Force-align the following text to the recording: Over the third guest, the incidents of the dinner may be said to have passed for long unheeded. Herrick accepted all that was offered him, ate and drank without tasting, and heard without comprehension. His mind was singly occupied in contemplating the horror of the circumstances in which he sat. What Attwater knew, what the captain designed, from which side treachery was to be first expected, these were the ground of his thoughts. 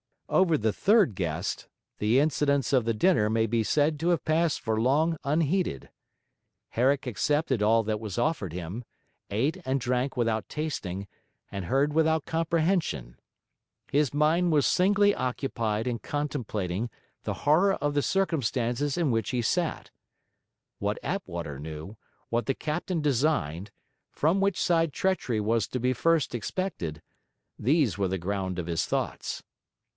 Over 0.29 0.57
the 0.57 0.73
third 0.73 1.13
guest, 1.13 1.67
the 1.99 2.17
incidents 2.17 2.71
of 2.71 2.85
the 2.85 2.93
dinner 2.93 3.29
may 3.29 3.45
be 3.45 3.63
said 3.63 3.99
to 3.99 4.09
have 4.09 4.23
passed 4.25 4.61
for 4.61 4.81
long 4.81 5.17
unheeded. 5.25 5.89
Herrick 6.69 7.05
accepted 7.05 7.61
all 7.61 7.83
that 7.83 7.99
was 7.99 8.17
offered 8.17 8.53
him, 8.53 8.85
ate 9.29 9.57
and 9.65 9.79
drank 9.79 10.15
without 10.15 10.47
tasting, 10.47 11.07
and 11.51 11.65
heard 11.65 11.93
without 11.93 12.25
comprehension. 12.25 13.19
His 13.91 14.11
mind 14.13 14.53
was 14.53 14.65
singly 14.65 15.13
occupied 15.13 15.85
in 15.85 15.99
contemplating 15.99 16.89
the 17.23 17.33
horror 17.43 17.73
of 17.75 17.93
the 17.93 18.01
circumstances 18.01 18.97
in 18.97 19.11
which 19.11 19.31
he 19.31 19.41
sat. 19.43 19.91
What 20.79 20.97
Attwater 21.03 21.59
knew, 21.59 21.97
what 22.29 22.45
the 22.45 22.55
captain 22.55 23.01
designed, 23.01 23.69
from 24.13 24.39
which 24.39 24.59
side 24.59 24.93
treachery 24.93 25.41
was 25.41 25.67
to 25.67 25.79
be 25.79 25.93
first 25.93 26.33
expected, 26.33 27.01
these 27.59 27.97
were 27.97 28.07
the 28.07 28.17
ground 28.17 28.57
of 28.57 28.65
his 28.67 28.85
thoughts. 28.85 29.43